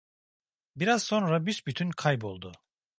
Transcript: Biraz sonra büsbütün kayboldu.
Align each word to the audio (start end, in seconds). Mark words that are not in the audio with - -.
Biraz 0.75 1.03
sonra 1.03 1.45
büsbütün 1.45 1.91
kayboldu. 1.91 2.51